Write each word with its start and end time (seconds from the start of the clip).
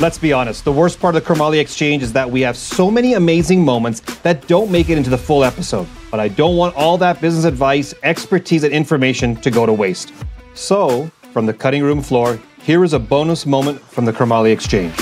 Let's 0.00 0.18
be 0.18 0.32
honest, 0.32 0.64
the 0.64 0.72
worst 0.72 0.98
part 0.98 1.14
of 1.14 1.24
the 1.24 1.34
Karmali 1.34 1.60
Exchange 1.60 2.02
is 2.02 2.12
that 2.14 2.28
we 2.28 2.40
have 2.40 2.56
so 2.56 2.90
many 2.90 3.14
amazing 3.14 3.64
moments 3.64 4.00
that 4.22 4.44
don't 4.48 4.68
make 4.68 4.88
it 4.88 4.98
into 4.98 5.08
the 5.08 5.16
full 5.16 5.44
episode. 5.44 5.86
But 6.10 6.18
I 6.18 6.26
don't 6.26 6.56
want 6.56 6.74
all 6.74 6.98
that 6.98 7.20
business 7.20 7.44
advice, 7.44 7.94
expertise, 8.02 8.64
and 8.64 8.72
information 8.72 9.36
to 9.36 9.52
go 9.52 9.66
to 9.66 9.72
waste. 9.72 10.12
So, 10.54 11.08
from 11.32 11.46
the 11.46 11.54
cutting 11.54 11.84
room 11.84 12.02
floor, 12.02 12.40
here 12.60 12.82
is 12.82 12.92
a 12.92 12.98
bonus 12.98 13.46
moment 13.46 13.80
from 13.80 14.04
the 14.04 14.12
Karmali 14.12 14.52
Exchange. 14.52 14.96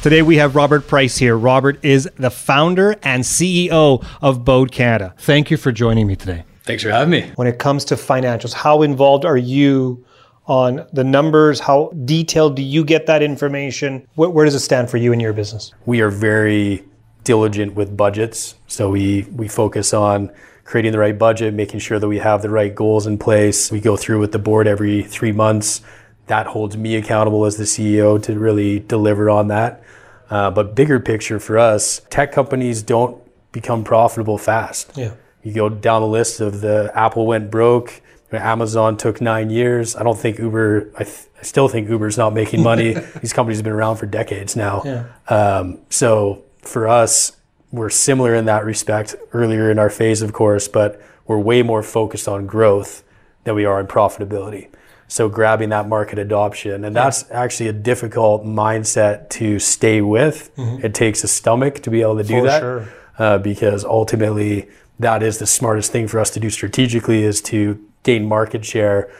Today 0.00 0.22
we 0.22 0.36
have 0.36 0.54
Robert 0.54 0.86
Price 0.86 1.18
here. 1.18 1.36
Robert 1.36 1.84
is 1.84 2.08
the 2.18 2.30
founder 2.30 2.94
and 3.02 3.24
CEO 3.24 4.04
of 4.22 4.44
Bode 4.44 4.70
Canada. 4.70 5.12
Thank 5.18 5.50
you 5.50 5.56
for 5.56 5.72
joining 5.72 6.06
me 6.06 6.14
today. 6.14 6.44
Thanks 6.62 6.84
for 6.84 6.90
having 6.90 7.10
me. 7.10 7.32
When 7.34 7.48
it 7.48 7.58
comes 7.58 7.84
to 7.86 7.96
financials, 7.96 8.52
how 8.52 8.82
involved 8.82 9.24
are 9.24 9.36
you 9.36 10.04
on 10.48 10.86
the 10.92 11.04
numbers? 11.04 11.60
How 11.60 11.92
detailed 12.04 12.56
do 12.56 12.62
you 12.62 12.84
get 12.84 13.06
that 13.06 13.22
information? 13.22 14.08
Where, 14.16 14.30
where 14.30 14.44
does 14.44 14.54
it 14.54 14.60
stand 14.60 14.90
for 14.90 14.96
you 14.96 15.12
and 15.12 15.22
your 15.22 15.32
business? 15.32 15.72
We 15.86 16.00
are 16.00 16.10
very 16.10 16.84
diligent 17.22 17.74
with 17.74 17.96
budgets. 17.96 18.54
So 18.66 18.90
we, 18.90 19.22
we 19.34 19.46
focus 19.46 19.92
on 19.92 20.32
creating 20.64 20.92
the 20.92 20.98
right 20.98 21.18
budget, 21.18 21.54
making 21.54 21.80
sure 21.80 21.98
that 21.98 22.08
we 22.08 22.18
have 22.18 22.42
the 22.42 22.50
right 22.50 22.74
goals 22.74 23.06
in 23.06 23.18
place. 23.18 23.70
We 23.70 23.80
go 23.80 23.96
through 23.96 24.20
with 24.20 24.32
the 24.32 24.38
board 24.38 24.66
every 24.66 25.02
three 25.02 25.32
months. 25.32 25.82
That 26.26 26.46
holds 26.46 26.76
me 26.76 26.96
accountable 26.96 27.44
as 27.44 27.56
the 27.56 27.64
CEO 27.64 28.22
to 28.22 28.38
really 28.38 28.80
deliver 28.80 29.30
on 29.30 29.48
that. 29.48 29.82
Uh, 30.30 30.50
but 30.50 30.74
bigger 30.74 31.00
picture 31.00 31.38
for 31.38 31.58
us, 31.58 32.02
tech 32.10 32.32
companies 32.32 32.82
don't 32.82 33.22
become 33.52 33.82
profitable 33.84 34.36
fast. 34.36 34.92
Yeah. 34.94 35.14
You 35.42 35.54
go 35.54 35.68
down 35.68 36.02
the 36.02 36.08
list 36.08 36.40
of 36.40 36.60
the 36.60 36.90
Apple 36.94 37.26
went 37.26 37.50
broke, 37.50 38.02
Amazon 38.36 38.96
took 38.96 39.20
nine 39.20 39.48
years. 39.50 39.96
I 39.96 40.02
don't 40.02 40.18
think 40.18 40.38
Uber. 40.38 40.90
I, 40.98 41.04
th- 41.04 41.26
I 41.38 41.42
still 41.42 41.68
think 41.68 41.88
Uber's 41.88 42.18
not 42.18 42.34
making 42.34 42.62
money. 42.62 42.94
These 43.22 43.32
companies 43.32 43.58
have 43.58 43.64
been 43.64 43.72
around 43.72 43.96
for 43.96 44.06
decades 44.06 44.54
now. 44.56 44.82
Yeah. 44.84 45.04
Um, 45.28 45.78
so 45.88 46.42
for 46.62 46.86
us, 46.88 47.32
we're 47.72 47.90
similar 47.90 48.34
in 48.34 48.44
that 48.46 48.64
respect. 48.64 49.14
Earlier 49.32 49.70
in 49.70 49.78
our 49.78 49.90
phase, 49.90 50.20
of 50.20 50.32
course, 50.32 50.68
but 50.68 51.00
we're 51.26 51.38
way 51.38 51.62
more 51.62 51.82
focused 51.82 52.28
on 52.28 52.46
growth 52.46 53.02
than 53.44 53.54
we 53.54 53.64
are 53.64 53.78
on 53.78 53.86
profitability. 53.86 54.68
So 55.10 55.30
grabbing 55.30 55.70
that 55.70 55.88
market 55.88 56.18
adoption, 56.18 56.84
and 56.84 56.94
that's 56.94 57.30
actually 57.30 57.68
a 57.68 57.72
difficult 57.72 58.44
mindset 58.44 59.30
to 59.30 59.58
stay 59.58 60.02
with. 60.02 60.50
It 60.58 60.92
takes 60.92 61.24
a 61.24 61.28
stomach 61.28 61.82
to 61.84 61.90
be 61.90 62.02
able 62.02 62.18
to 62.18 62.24
do 62.24 62.40
For 62.40 62.46
that, 62.46 62.60
sure. 62.60 62.88
uh, 63.18 63.38
because 63.38 63.84
ultimately 63.86 64.68
that 64.98 65.22
is 65.22 65.38
the 65.38 65.46
smartest 65.46 65.92
thing 65.92 66.08
for 66.08 66.18
us 66.20 66.28
to 66.30 66.40
do 66.40 66.50
strategically 66.50 67.22
is 67.22 67.40
to 67.42 67.82
gain 68.02 68.26
market 68.26 68.64
share 68.64 69.10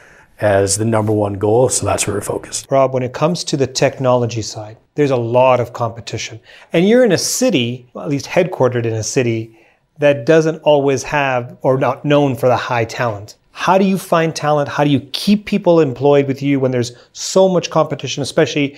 as 0.41 0.77
the 0.77 0.85
number 0.85 1.11
one 1.11 1.33
goal. 1.33 1.69
So 1.69 1.85
that's 1.85 2.07
where 2.07 2.15
we're 2.15 2.21
focused. 2.21 2.67
Rob, 2.69 2.93
when 2.93 3.03
it 3.03 3.13
comes 3.13 3.43
to 3.45 3.57
the 3.57 3.67
technology 3.67 4.41
side, 4.41 4.77
there's 4.95 5.11
a 5.11 5.17
lot 5.17 5.59
of 5.59 5.73
competition. 5.73 6.39
And 6.73 6.87
you're 6.87 7.03
in 7.03 7.11
a 7.11 7.17
city, 7.17 7.87
well, 7.93 8.05
at 8.05 8.09
least 8.09 8.25
headquartered 8.25 8.85
in 8.85 8.93
a 8.93 9.03
city, 9.03 9.57
that 9.99 10.25
doesn't 10.25 10.61
always 10.63 11.03
have 11.03 11.57
or 11.61 11.77
not 11.77 12.05
known 12.05 12.35
for 12.35 12.47
the 12.47 12.55
high 12.55 12.85
talent. 12.85 13.35
How 13.51 13.77
do 13.77 13.83
you 13.83 13.97
find 13.97 14.33
talent? 14.33 14.69
How 14.69 14.85
do 14.85 14.89
you 14.89 15.01
keep 15.11 15.45
people 15.45 15.81
employed 15.81 16.27
with 16.27 16.41
you 16.41 16.61
when 16.61 16.71
there's 16.71 16.93
so 17.11 17.49
much 17.49 17.69
competition? 17.69 18.23
Especially, 18.23 18.77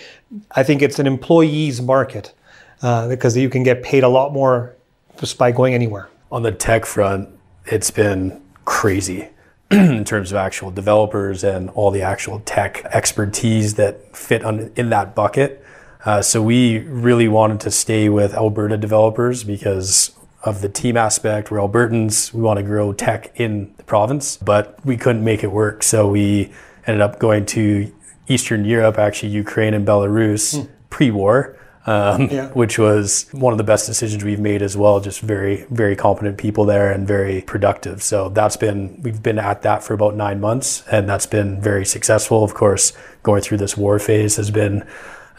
I 0.55 0.63
think 0.63 0.81
it's 0.81 0.97
an 0.97 1.05
employees 1.05 1.79
market 1.81 2.33
uh, 2.81 3.07
because 3.07 3.37
you 3.37 3.49
can 3.49 3.61
get 3.61 3.83
paid 3.83 4.03
a 4.03 4.07
lot 4.07 4.33
more 4.33 4.75
just 5.19 5.37
by 5.37 5.51
going 5.51 5.75
anywhere. 5.75 6.09
On 6.31 6.41
the 6.41 6.51
tech 6.51 6.87
front, 6.87 7.29
it's 7.67 7.91
been 7.91 8.41
crazy 8.65 9.29
in 9.97 10.03
terms 10.03 10.31
of 10.31 10.37
actual 10.37 10.69
developers 10.69 11.45
and 11.45 11.69
all 11.69 11.91
the 11.91 12.01
actual 12.01 12.41
tech 12.41 12.83
expertise 12.91 13.75
that 13.75 14.15
fit 14.15 14.43
on, 14.43 14.69
in 14.75 14.89
that 14.89 15.15
bucket. 15.15 15.63
Uh, 16.03 16.21
so 16.21 16.41
we 16.41 16.79
really 16.79 17.29
wanted 17.29 17.59
to 17.61 17.71
stay 17.71 18.09
with 18.09 18.33
Alberta 18.33 18.75
developers 18.75 19.45
because 19.45 20.11
of 20.43 20.61
the 20.61 20.67
team 20.67 20.97
aspect. 20.97 21.51
We're 21.51 21.59
Albertans. 21.59 22.33
We 22.33 22.41
want 22.41 22.57
to 22.57 22.63
grow 22.63 22.91
tech 22.91 23.31
in 23.39 23.73
the 23.77 23.83
province, 23.83 24.35
but 24.35 24.83
we 24.85 24.97
couldn't 24.97 25.23
make 25.23 25.41
it 25.41 25.51
work. 25.51 25.83
So 25.83 26.05
we 26.05 26.51
ended 26.85 27.01
up 27.01 27.17
going 27.17 27.45
to 27.47 27.93
Eastern 28.27 28.65
Europe, 28.65 28.97
actually 28.97 29.29
Ukraine 29.29 29.73
and 29.73 29.87
Belarus 29.87 30.67
pre-war. 30.89 31.57
Um, 31.87 32.27
Yeah. 32.29 32.49
which 32.49 32.77
was 32.77 33.25
one 33.31 33.53
of 33.53 33.57
the 33.57 33.63
best 33.63 33.87
decisions 33.87 34.23
we've 34.23 34.39
made 34.39 34.61
as 34.61 34.77
well. 34.77 34.99
Just 34.99 35.19
very, 35.21 35.65
very 35.71 35.95
competent 35.95 36.37
people 36.37 36.63
there 36.65 36.91
and 36.91 37.07
very 37.07 37.41
productive. 37.41 38.03
So 38.03 38.29
that's 38.29 38.55
been, 38.55 38.99
we've 39.01 39.23
been 39.23 39.39
at 39.39 39.63
that 39.63 39.83
for 39.83 39.95
about 39.95 40.15
nine 40.15 40.39
months 40.39 40.83
and 40.91 41.09
that's 41.09 41.25
been 41.25 41.59
very 41.59 41.85
successful. 41.85 42.43
Of 42.43 42.53
course, 42.53 42.93
going 43.23 43.41
through 43.41 43.57
this 43.57 43.75
war 43.75 43.97
phase 43.97 44.35
has 44.35 44.51
been 44.51 44.85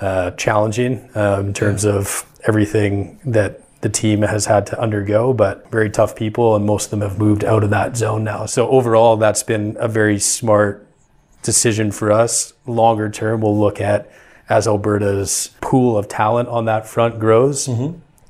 uh, 0.01 0.33
challenging 0.33 1.09
um, 1.15 1.47
in 1.49 1.55
terms 1.55 1.85
of 1.85 2.25
everything 2.49 3.21
that 3.25 3.61
the 3.83 3.89
team 3.89 4.23
has 4.23 4.47
had 4.47 4.67
to 4.67 4.81
undergo, 4.81 5.33
but 5.33 5.71
very 5.71 5.91
tough 5.91 6.17
people 6.17 6.57
and 6.57 6.65
most 6.67 6.87
of 6.87 6.91
them 6.91 7.03
have 7.03 7.19
moved 7.19 7.45
out 7.45 7.63
of 7.63 7.71
that 7.71 7.97
zone 7.97 8.25
now. 8.25 8.47
So 8.47 8.69
overall, 8.69 9.17
that's 9.17 9.45
been 9.45 9.77
a 9.79 9.87
very 9.87 10.19
smart 10.19 10.85
decision 11.43 11.93
for 11.93 12.11
us. 12.11 12.53
Longer 12.67 13.09
term, 13.11 13.43
we'll 13.43 13.59
look 13.59 13.81
at 13.81 14.11
as 14.49 14.67
Alberta's 14.67 15.51
pool 15.73 15.97
of 15.97 16.07
talent 16.07 16.51
on 16.51 16.67
that 16.67 16.87
front 16.87 17.19
grows. 17.19 17.67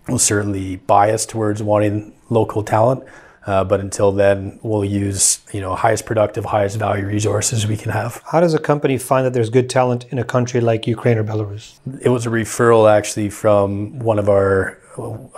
We'll 0.06 0.20
certainly 0.20 0.76
bias 0.76 1.26
towards 1.26 1.60
wanting 1.60 2.12
local 2.30 2.62
talent, 2.62 3.02
uh, 3.48 3.64
but 3.64 3.80
until 3.80 4.12
then, 4.12 4.60
we'll 4.62 4.84
use 4.84 5.40
you 5.52 5.60
know 5.60 5.74
highest 5.74 6.06
productive, 6.06 6.44
highest 6.44 6.76
value 6.78 7.04
resources 7.04 7.66
we 7.66 7.76
can 7.76 7.90
have. 7.90 8.22
How 8.30 8.38
does 8.38 8.54
a 8.54 8.60
company 8.60 8.96
find 8.96 9.26
that 9.26 9.32
there's 9.32 9.50
good 9.50 9.68
talent 9.68 10.06
in 10.12 10.20
a 10.20 10.24
country 10.34 10.60
like 10.60 10.86
Ukraine 10.86 11.18
or 11.18 11.24
Belarus? 11.24 11.64
It 12.00 12.10
was 12.10 12.26
a 12.26 12.30
referral 12.30 12.82
actually 12.98 13.30
from 13.42 13.98
one 13.98 14.20
of 14.20 14.28
our 14.28 14.78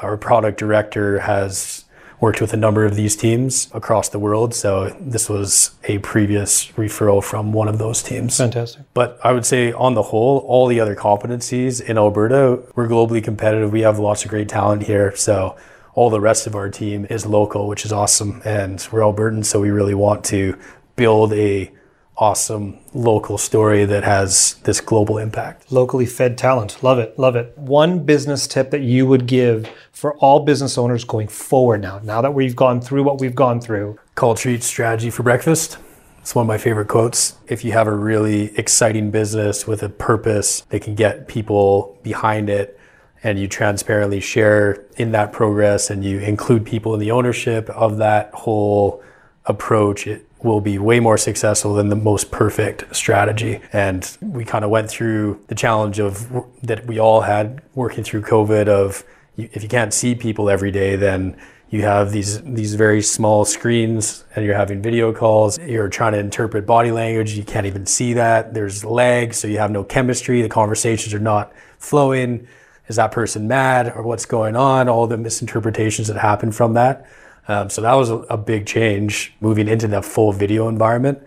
our 0.07 0.19
product 0.19 0.59
director 0.59 1.21
has 1.21 1.87
worked 2.21 2.41
with 2.41 2.53
a 2.53 2.57
number 2.57 2.85
of 2.85 2.95
these 2.95 3.17
teams 3.17 3.69
across 3.73 4.09
the 4.09 4.19
world. 4.19 4.55
So 4.55 4.97
this 5.01 5.29
was 5.29 5.73
a 5.85 5.99
previous 5.99 6.69
referral 6.73 7.23
from 7.23 7.53
one 7.53 7.69
of 7.69 7.79
those 7.79 8.03
teams. 8.03 8.37
Fantastic. 8.37 8.83
But 8.95 9.19
I 9.23 9.33
would 9.33 9.45
say, 9.45 9.73
on 9.73 9.95
the 9.95 10.03
whole, 10.03 10.39
all 10.39 10.67
the 10.67 10.81
other 10.81 10.97
competencies 10.97 11.81
in 11.81 11.99
Alberta, 11.99 12.63
we're 12.75 12.89
globally 12.89 13.23
competitive. 13.23 13.73
We 13.73 13.83
have 13.83 13.99
lots 13.99 14.25
of 14.25 14.31
great 14.31 14.49
talent 14.49 14.85
here. 14.85 15.15
So 15.17 15.57
all 15.95 16.11
the 16.11 16.21
rest 16.21 16.47
of 16.47 16.55
our 16.55 16.71
team 16.71 17.07
is 17.11 17.27
local, 17.27 17.69
which 17.69 17.85
is 17.85 17.93
awesome. 17.93 18.43
And 18.45 18.87
we're 18.91 19.01
Albertans, 19.01 19.47
so 19.47 19.61
we 19.61 19.71
really 19.71 19.95
want 19.95 20.25
to 20.27 20.59
build 20.97 21.33
a 21.33 21.71
awesome 22.17 22.79
local 22.93 23.37
story 23.37 23.85
that 23.85 24.05
has 24.05 24.55
this 24.65 24.81
global 24.81 25.19
impact. 25.19 25.71
locally 25.73 26.07
fed 26.07 26.39
talent. 26.39 26.83
Love 26.83 26.99
it. 26.99 27.19
Love 27.19 27.37
it. 27.37 27.57
One 27.57 28.05
business 28.05 28.47
tip 28.47 28.71
that 28.71 28.83
you 28.83 29.07
would 29.07 29.27
give 29.27 29.69
for 29.93 30.15
all 30.19 30.41
business 30.45 30.79
owners 30.79 31.05
going 31.05 31.29
forward 31.29 31.83
now, 31.83 32.01
now 32.05 32.21
that 32.21 32.33
we've 32.33 32.55
gone 32.55 32.81
through 32.81 33.03
what 33.03 33.21
we've 33.21 33.35
gone 33.35 33.61
through. 33.61 33.99
Culture 34.15 34.51
eats 34.51 34.67
strategy 34.67 35.11
for 35.11 35.23
breakfast. 35.23 35.79
It's 36.21 36.35
one 36.35 36.45
of 36.45 36.49
my 36.49 36.59
favorite 36.59 36.89
quotes. 36.89 37.37
If 37.49 37.65
you 37.65 37.73
have 37.73 37.87
a 37.87 37.95
really 37.95 38.57
exciting 38.57 39.11
business 39.11 39.67
with 39.67 39.83
a 39.83 39.89
purpose 39.89 40.63
that 40.71 40.81
can 40.81 40.95
get 40.95 41.29
people 41.29 41.99
behind 42.03 42.49
it, 42.49 42.79
and 43.23 43.39
you 43.39 43.49
transparently 43.49 44.21
share 44.21 44.85
in 44.97 45.13
that 45.13 45.33
progress 45.33 45.89
and 45.89 46.05
you 46.05 46.19
include 46.19 46.67
people 46.67 46.93
in 46.93 47.01
the 47.01 47.11
ownership 47.11 47.71
of 47.71 47.97
that 47.97 48.31
whole 48.35 49.03
approach, 49.47 50.07
it 50.07 50.27
will 50.45 50.61
be 50.61 50.79
way 50.79 51.01
more 51.01 51.17
successful 51.17 51.75
than 51.75 51.89
the 51.89 51.97
most 51.97 52.31
perfect 52.31 52.95
strategy. 52.95 53.61
And 53.73 54.17
we 54.21 54.45
kind 54.45 54.63
of 54.63 54.71
went 54.71 54.91
through 54.91 55.41
the 55.49 55.55
challenge 55.55 55.99
of 55.99 56.31
that 56.63 56.87
we 56.87 56.99
all 56.99 57.23
had 57.23 57.63
working 57.75 58.05
through 58.05 58.23
COVID 58.23 58.69
of 58.69 59.05
if 59.37 59.63
you 59.63 59.69
can't 59.69 59.93
see 59.93 60.15
people 60.15 60.51
every 60.51 60.71
day, 60.71 60.97
then 60.97 61.37
you 61.71 61.83
have 61.83 62.13
these 62.13 62.43
these 62.43 62.75
very 62.75 63.01
small 63.03 63.47
screens 63.47 64.25
and 64.37 64.45
you're 64.45 64.55
having 64.55 64.83
video 64.83 65.13
calls. 65.15 65.59
You're 65.59 65.89
trying 65.89 66.13
to 66.13 66.19
interpret 66.19 66.67
body 66.67 66.93
language. 66.93 67.33
You 67.33 67.43
can't 67.43 67.67
even 67.67 67.87
see 67.87 68.13
that. 68.13 68.53
There's 68.53 68.85
lag 68.85 69.33
so 69.33 69.49
you 69.49 69.59
have 69.59 69.71
no 69.71 69.83
chemistry. 69.83 70.43
The 70.43 70.51
conversations 70.51 71.15
are 71.15 71.19
not 71.19 71.53
flowing. 71.79 72.47
Is 72.87 72.97
that 72.97 73.13
person 73.13 73.49
mad 73.49 73.91
or 73.97 74.03
what's 74.03 74.27
going 74.27 74.57
on? 74.57 74.91
All 74.91 75.07
the 75.07 75.17
misinterpretations 75.17 76.07
that 76.09 76.19
happen 76.19 76.53
from 76.53 76.75
that 76.75 77.07
um, 77.49 77.69
so 77.69 77.83
that 77.83 77.95
was 77.95 78.11
a, 78.11 78.17
a 78.31 78.37
big 78.37 78.67
change 78.67 79.35
moving 79.41 79.69
into 79.69 79.87
that 79.89 80.05
full 80.05 80.33
video 80.33 80.69
environment. 80.69 81.23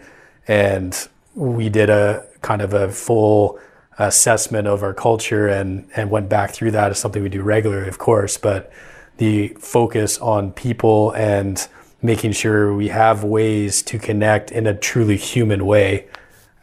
And 0.47 1.07
we 1.35 1.69
did 1.69 1.89
a 1.89 2.25
kind 2.41 2.61
of 2.61 2.73
a 2.73 2.89
full 2.89 3.59
assessment 3.99 4.67
of 4.67 4.83
our 4.83 4.93
culture 4.93 5.47
and 5.47 5.87
and 5.95 6.11
went 6.11 6.29
back 6.29 6.51
through 6.51 6.71
that 6.71 6.91
as 6.91 6.99
something 6.99 7.23
we 7.23 7.29
do 7.29 7.41
regularly 7.41 7.87
of 7.87 7.97
course. 7.97 8.37
But 8.37 8.71
the 9.17 9.49
focus 9.59 10.17
on 10.19 10.51
people 10.51 11.11
and 11.13 11.67
making 12.01 12.31
sure 12.31 12.73
we 12.75 12.89
have 12.89 13.23
ways 13.23 13.81
to 13.81 13.97
connect 13.97 14.51
in 14.51 14.67
a 14.67 14.75
truly 14.75 15.17
human 15.17 15.65
way 15.65 16.07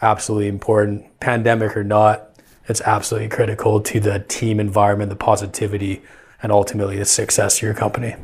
absolutely 0.00 0.48
important. 0.48 1.18
Pandemic 1.20 1.76
or 1.76 1.84
not 1.84 2.30
it's 2.66 2.80
absolutely 2.82 3.28
critical 3.28 3.80
to 3.80 4.00
the 4.00 4.20
team 4.20 4.58
environment 4.58 5.10
the 5.10 5.16
positivity 5.16 6.02
and 6.42 6.50
ultimately 6.50 6.98
the 6.98 7.04
success 7.04 7.58
of 7.58 7.62
your 7.62 7.74
company 7.74 8.16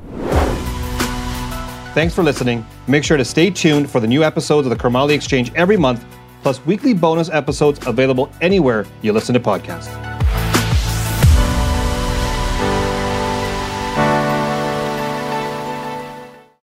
Thanks 1.93 2.15
for 2.15 2.23
listening. 2.23 2.65
Make 2.87 3.03
sure 3.03 3.17
to 3.17 3.25
stay 3.25 3.51
tuned 3.51 3.91
for 3.91 3.99
the 3.99 4.07
new 4.07 4.23
episodes 4.23 4.67
of 4.67 4.71
the 4.71 4.77
Karmali 4.77 5.13
Exchange 5.13 5.53
every 5.55 5.77
month. 5.77 6.05
plus 6.43 6.65
weekly 6.65 6.95
bonus 6.95 7.29
episodes 7.29 7.87
available 7.87 8.31
anywhere 8.41 8.87
you 9.03 9.13
listen 9.13 9.35
to 9.35 9.41
podcasts. 9.41 10.10